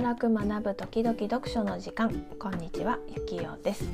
[0.00, 2.24] 働く学ぶ時々読書の時間。
[2.38, 3.84] こんにちはゆきよです。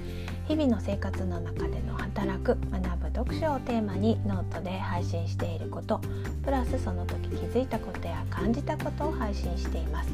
[0.46, 6.00] 日々の生活の中での働く学ぶ読書をテーマにノートで配信していること。
[6.44, 10.12] プラスその時気づいたことや感じたことを配信しています。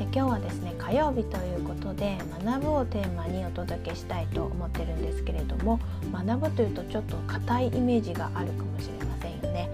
[0.00, 5.80] え今日はですね火曜日ということで学ぶをテーマにお届けしたいと思ってるんですけれども
[6.14, 9.68] 学ぶというとちょっと硬いイメージがあるかもしれませんよね。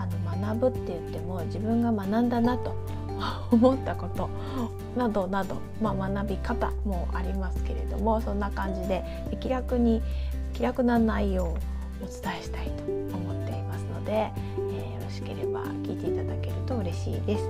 [0.00, 2.74] あの学ぶって言っても自分が学んだなと
[3.50, 4.28] 思ったこと
[4.96, 9.02] などなど、まあ、学び方もありますけれどもそんな感じで
[9.40, 10.02] 気楽に
[10.54, 11.58] 気楽な内容を
[12.02, 17.44] お伝えしたいと思っていますので、えー、よろしければ聞いていただけると嬉しいです。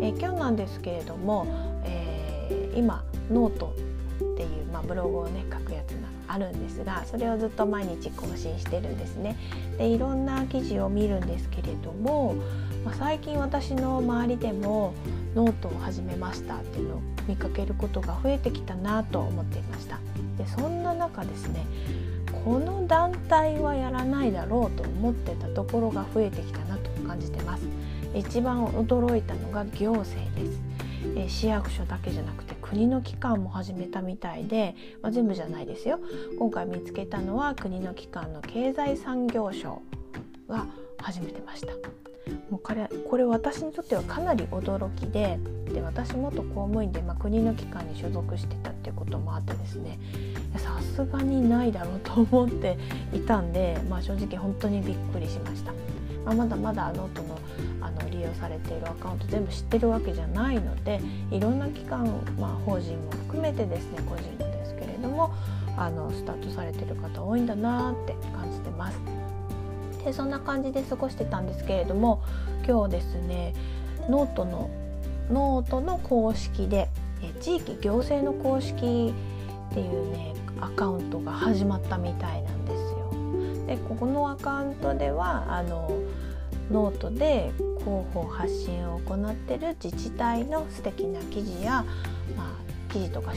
[0.00, 1.46] えー、今日なんですけれども、
[1.84, 3.74] えー、今ノート
[4.16, 9.36] っていう、まあ、ブログをね書くやつがあるんですがそれをずっと毎日更新してるんですね。
[9.78, 12.36] でいろんな記事を見るんですけれども
[12.84, 14.94] まあ、最近私の周りでも
[15.34, 19.98] ノートを始めましたっていうのを見かけることが増えてきたなと思っていました。
[20.38, 21.66] でそんな中ですね
[22.44, 27.64] この団体はやらないだろうと思ってたところが増えてきたなと感じてます。
[28.14, 30.60] 一番驚いたのが行政です。
[31.16, 36.00] え市役所だけじゃなくて国の機関も始めたみたいで、まあ、全部じゃないですよ。
[36.38, 39.80] 今回見つけたのは国の機関の経済産業省
[40.48, 40.66] が
[40.98, 41.72] 始めてました。
[42.50, 45.38] もうこれこれ私にとってはかなり驚きで
[45.72, 49.98] で私元公務員で、まあ、国の機関に所属してたっていうこともあってですね。
[50.56, 52.76] さすがにないだろうと思って
[53.14, 55.72] いたんで、まあ、正直本当にびっくりしました。
[56.28, 57.38] まあ、まだまだノートの
[57.80, 62.06] あの利用されているアカウント全部知ってるわけじゃないのでいろんな機関、
[62.38, 65.32] まあ、法人も含めてですね個人もですけれども
[65.76, 68.98] あのスタートされてる方多いんだなって感じてます。
[70.04, 72.22] でそんな感じで過ごしてたんですけれども
[72.66, 73.54] 今日ですね
[74.08, 74.70] ノートの
[75.30, 76.88] ノートの公式で
[77.40, 79.14] 地域行政の公式
[79.70, 82.97] っていうねアカウントが始まったみたいなんですよ。
[83.68, 86.00] でここのアカウントではあの
[86.70, 91.84] ノートで広報発信を行ってる自治体の素敵な記事や、
[92.34, 93.32] まあ、記事とか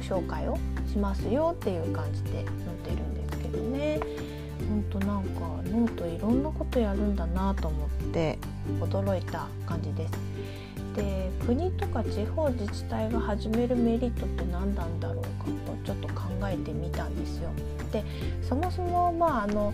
[0.00, 0.56] 紹介を
[0.90, 2.46] しますよっていう感じで載っ
[2.82, 4.00] てるんですけどね。
[4.68, 8.38] ほんとなんかノートいろんなことやるんだなと思って
[8.80, 10.12] 驚いた感じです。
[10.96, 17.50] で国とか地方自治体が始めるメリットって何なんだろうかとちょっと考えてみたんですよ。
[17.94, 18.02] で
[18.42, 19.72] そもそもまああの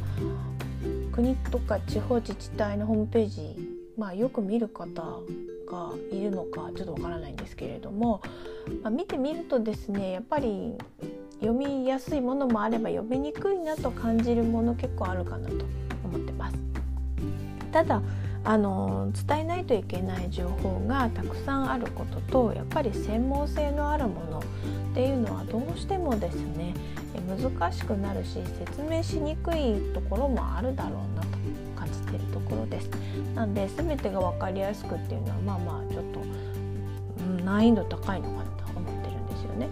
[1.10, 3.56] 国とか地方自治体のホームページ、
[3.96, 8.20] まあ、よく見る方がいるのかちょっとわからないんですけれども、
[8.82, 10.76] まあ、見てみるとですねやっぱり
[11.40, 15.54] 読みやすいものもあれば読みにくいなと感じるもの結構あるかなと
[16.04, 16.58] 思ってます。
[17.72, 18.02] ただ
[18.42, 24.42] あの伝えないといけない情報がたくさんあることとやっぱり専門性のあるものっ
[24.94, 26.74] ていうのはどうしてもですね
[27.28, 31.28] 難しくなるし説明しにくいところもあるだろうなと
[31.76, 32.90] 感じているところです。
[33.34, 36.20] なんで全てが分かりやすくっていうのはまあまあちょっと、
[37.44, 39.68] 難易度高いのかなと思ってるんですよね。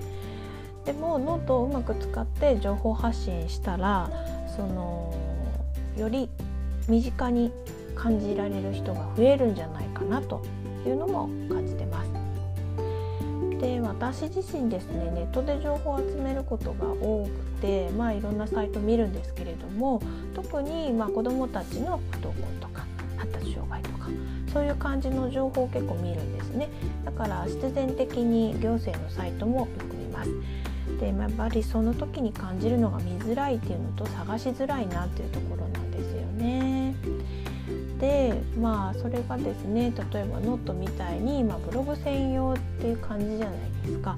[0.84, 4.10] でもノートをうまく使って情報発信したら
[4.56, 5.14] その
[5.96, 6.30] より
[6.88, 7.52] 身近に
[7.98, 10.42] 感じられる人が増えるんじゃないかなと
[10.86, 12.10] いうのも感じてます。
[13.60, 20.00] で私自身ですねネットで情報を集めることが多くて、まあ、いろんなサイト見るんですけれども
[20.32, 24.08] 特にまあ子どもたちの不登校とか発達障害とか
[24.53, 26.69] そういう感じの情報を結構見るんですね
[27.04, 30.31] だから必然的に行政のサイトもよく見ます。
[31.00, 36.77] でやっぱりその時に感じるのが見づらいっていうのと探しづらいなっていうところなんですよね。
[37.98, 44.16] でまあそれがですね例えばノートみたいに、まあ、ブログ専用っていう感じじゃないですか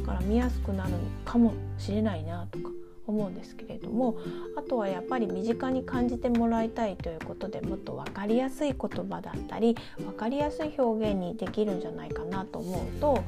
[0.00, 0.92] だから見やすくなる
[1.24, 2.70] かもしれないなとか
[3.08, 4.18] 思うんですけれども
[4.56, 13.24] あとはやっぱり身近に感じてもらいたいということでもっと分かりやすい言葉だったり分かりやすい表現にできるんじゃないかなと思うとやっ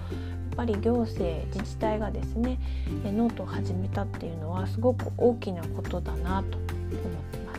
[0.57, 2.59] ぱり行政自治体がですね
[3.05, 6.73] ノートを始めたっていうのはすごく大きなことだなと思っ
[7.33, 7.50] てます。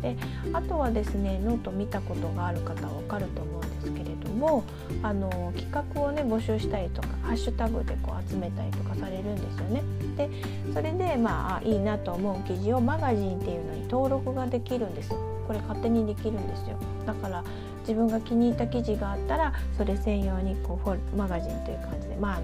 [0.00, 0.16] で
[0.52, 4.64] あとはですねノート見たことがある方は分かると思うんですけれども
[5.02, 9.82] あの企画をね募集したりとかハッシュタグでこう集めたりとかされるんですよね。
[10.16, 10.28] で
[10.74, 15.10] それでまあいいなと思う記事をマガジンっていうのに登録ができるんです
[15.46, 16.76] これ勝手にできるんですよ。
[17.06, 17.44] だから
[17.80, 22.40] 自分が気に入った記事があったらそれ専用にこうマガジンという感じでまあ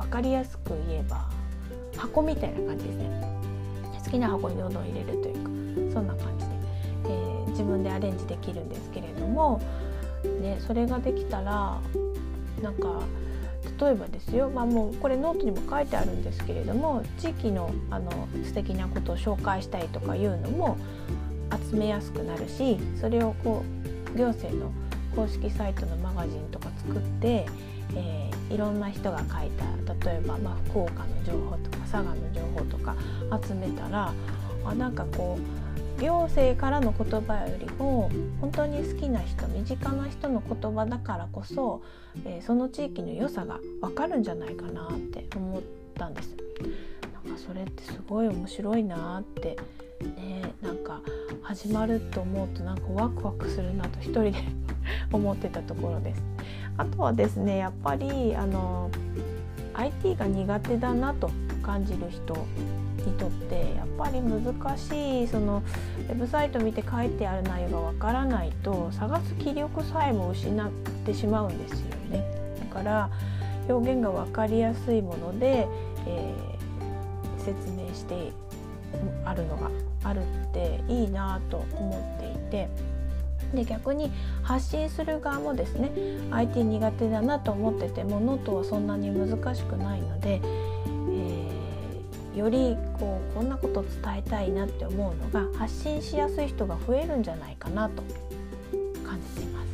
[0.00, 1.28] 分かりやすく言えば
[1.96, 3.36] 箱みたいな感じですね。
[4.04, 5.50] 好きな箱にどんどん入れるというか
[5.94, 6.35] そんな感じ、
[7.56, 9.62] 自分でアレンジできるんですけれども、
[10.42, 11.80] ね、それができたら
[12.62, 13.02] なんか
[13.80, 18.10] 例えばですよ、まあ、もうこれノートにも書いてあるんですけれども地域のあの
[18.44, 20.76] 素敵なことを紹介したいとかいうのも
[21.70, 23.64] 集めやすくなるしそれをこ
[24.14, 24.70] う行政の
[25.14, 27.46] 公式サイトのマガジンとか作って、
[27.94, 29.50] えー、いろんな人が書い
[29.96, 32.94] た例えば、まあ、福岡の情報とか佐賀の情報とか
[33.46, 34.12] 集めたら
[34.64, 35.65] あなんかこう
[36.00, 38.10] 行政からの言葉よりも
[38.40, 41.82] 本当に好きな人身近な人の言葉だからこそ、
[42.24, 45.62] えー、その地域の良さが分かるんじゃないかなって思っ
[45.94, 46.36] たんです。
[47.24, 49.56] なんかそれってすごい面白いなって
[50.16, 51.00] ねなんか
[51.42, 54.34] 始まると思うとなんかワクワクするなと一人で
[55.12, 56.22] 思ってたところです。
[56.76, 58.90] あとはですねやっぱりあの
[59.74, 61.30] IT が苦手だなと
[61.62, 62.46] 感じる人
[63.06, 65.62] にとってやっぱり難しいその
[66.08, 70.70] ウェブサイト見て書いてある内容がわからないと探す気力さえも失っ
[71.04, 72.24] てしまうんですよね。
[72.60, 73.10] だから
[73.68, 75.66] 表現が分かりやすいもので、
[76.06, 78.32] えー、説明して
[79.24, 79.70] あるのが
[80.04, 82.68] あるっていいなと思っていて
[83.54, 84.10] で逆に
[84.42, 85.90] 発信する側もですね
[86.30, 90.40] IT 苦手だなと思っててもノートはそんなに難しくないので、
[92.36, 98.02] よりこうこんなこと伝えたいなって思うのが発信しやすい人が増えるんじゃないかなと
[99.02, 99.66] 感じています。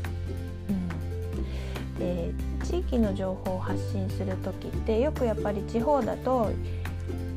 [0.69, 2.33] うん、で
[2.65, 6.53] 地域の情報を発信する時ってよくやっぱり地方だとやっ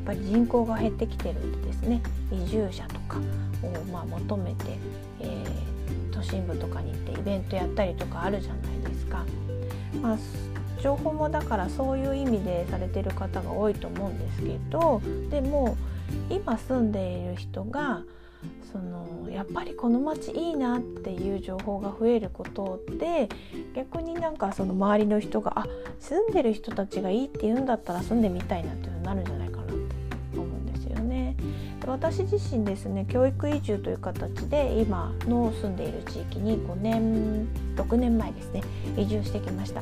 [0.05, 2.01] ぱり人口が減ってきてるんでですね
[2.31, 3.17] 移住者とか
[3.63, 4.77] をまあ求めて、
[5.21, 9.25] えー、都心部とかに行ってイベントやったりとかあるじゃないですか。
[10.01, 10.17] まあ
[10.85, 15.01] 情報もだからそういう意味でされてる方が多いと思うんですけど
[15.31, 15.75] でも
[16.29, 18.03] 今住んでいる人が
[18.71, 23.29] そのやっぱりこの町いいなっていう情報が増えることで
[23.75, 25.65] 逆になんかその周りの人があ
[25.99, 29.44] 住んでる人たちがいいって言うんだったら住んでみたいなっていうのになるんじゃないか。
[31.91, 38.63] 私自身ですね教育移住という形で今の住んでいる地域に5年6年前ですね
[38.97, 39.81] 移住してきました。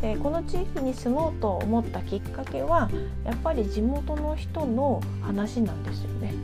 [0.00, 2.90] でこの地域に住もうと思ったきっかけは
[3.24, 6.34] やっぱり地元の人の話なんですよね。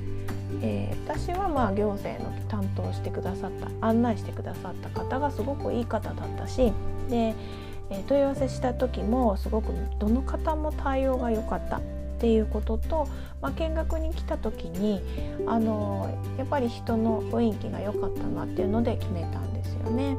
[0.62, 6.73] えー、私はまあ行政の担当してくださった案内してくださった方がすごくいい方だったし
[7.08, 7.35] で、
[7.91, 11.81] え問い合わせした時もすごくどの方も対応が良かった
[12.20, 13.08] っていうことと、
[13.40, 15.00] まあ、見学に来た時に
[15.46, 20.19] あのやっぱり人の雰囲気が良かったなっていうので決めたんですよね。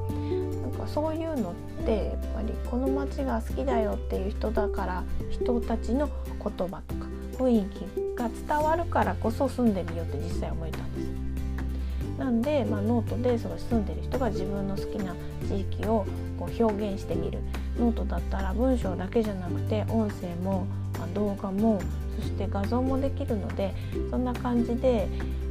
[0.64, 1.54] なんかそういうのっ
[1.86, 6.10] てやっぱりこの街が好きだよっていう人だから人たちの
[6.44, 7.06] 言葉とか
[7.38, 12.18] 雰囲気が伝わるからこそ住んでみようって実際思えたんです。
[12.18, 15.16] なんで、まあ、ノートでその住んでる人が自分の好きな
[15.48, 16.06] 地域を
[16.40, 17.40] こう表現してみる
[17.80, 20.66] ノートだったら文章だけじゃなくて音声も
[21.14, 21.82] 動画も
[22.18, 23.74] そして画像もできるので
[24.10, 25.08] そんな感じで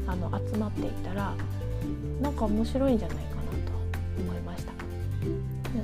[0.06, 1.34] あの集まっていったら
[2.20, 3.72] なんか面白いんじゃないかなと
[4.18, 4.72] 思いました。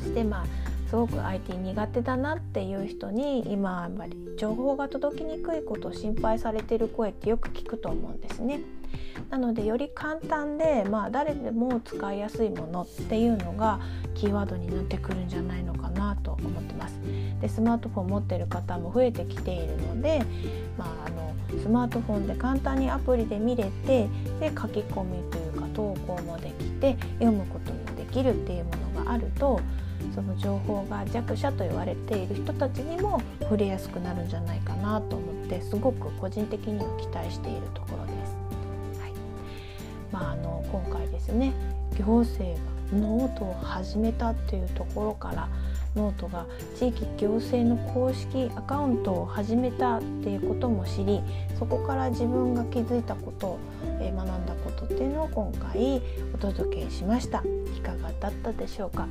[0.00, 0.46] そしてまあ
[0.88, 8.60] すごく IT 苦手だなっていう人に今やっぱり情報が届きにくいことを心配されてる声ってよく聞くと思うんですね。
[9.30, 13.80] なのでより簡単で、まあ、誰でも使いやすいものっていうのが
[14.14, 15.85] キーワードになってくるんじゃないのか。
[17.40, 20.22] でスマートフォン持ってる方も増えてきているので、
[20.78, 24.08] まあ、あのスマートフォンで簡単にアプリで見れて
[24.40, 29.60] で書き込みというか投稿もできて読むこともできるっていうものがあると
[30.14, 39.00] その情報が弱者と言われている人たちにも触れやすくなるんじゃないかなと思ってすごく個人的には期待しているところです。
[39.00, 39.12] はい
[40.12, 41.52] まあ、あの今回ですね
[41.98, 45.48] 行政がノートを始めたっていうところから
[45.96, 46.46] ノートが
[46.78, 51.20] 地域行政の公式アカウントを始めたっていうことも知り
[51.58, 53.58] そこから自分が気づいたこと
[54.00, 56.02] え学んだことっていうのを今回
[56.34, 57.42] お届けしました。
[57.76, 59.06] いかがだったでしょうか？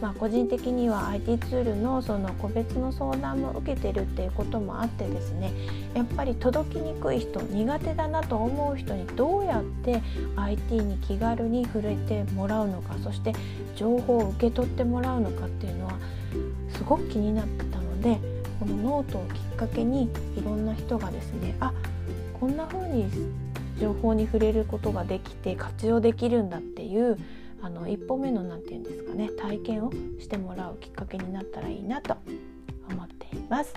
[0.00, 5.52] まあ、個人的には IT ツールのその個別の相談も受けてるっていうこともあってですね
[5.94, 10.02] やっぱり届きにくい人苦手だなと思う人にどうやって
[10.36, 13.32] IT に気軽に触れてもらうのかそして
[13.76, 15.92] 情報を受け取ってもらうのかっていうのは
[16.82, 18.18] すごく気になったので
[18.58, 21.72] このノートをきっかけにいろんな人がですねあ
[22.40, 23.08] こんな風に
[23.80, 27.18] 情報に触れることができて活用できるんだっていう
[27.62, 32.16] あの一歩目の何て言うんですかね体験をしてもらうきっかけになったらいいなと
[32.90, 33.74] 思っています。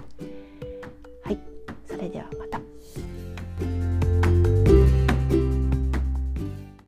[1.24, 1.38] はい、
[1.86, 2.45] それでは。